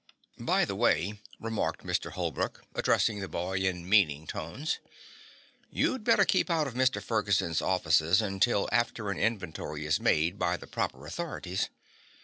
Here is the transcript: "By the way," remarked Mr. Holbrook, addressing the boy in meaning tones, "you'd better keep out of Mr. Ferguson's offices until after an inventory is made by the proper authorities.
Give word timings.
"By 0.39 0.65
the 0.65 0.73
way," 0.73 1.19
remarked 1.39 1.85
Mr. 1.85 2.13
Holbrook, 2.13 2.63
addressing 2.73 3.19
the 3.19 3.27
boy 3.27 3.59
in 3.59 3.87
meaning 3.87 4.25
tones, 4.25 4.79
"you'd 5.69 6.03
better 6.03 6.25
keep 6.25 6.49
out 6.49 6.65
of 6.65 6.73
Mr. 6.73 6.99
Ferguson's 6.99 7.61
offices 7.61 8.19
until 8.19 8.67
after 8.71 9.11
an 9.11 9.19
inventory 9.19 9.85
is 9.85 9.99
made 9.99 10.39
by 10.39 10.57
the 10.57 10.65
proper 10.65 11.05
authorities. 11.05 11.69